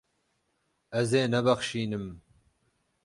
[0.99, 2.05] Ez ê nebexşînim.